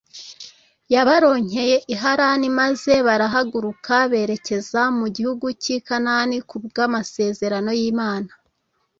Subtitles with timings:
[0.93, 7.81] yabaronkeye i Harani maze barahaguruka berekeza mu gihugu cy i Kanani ku bw’ Amasezerano y’
[7.91, 8.31] imana